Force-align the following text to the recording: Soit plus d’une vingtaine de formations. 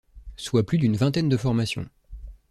Soit 0.35 0.65
plus 0.65 0.79
d’une 0.79 0.95
vingtaine 0.95 1.29
de 1.29 1.37
formations. 1.37 1.87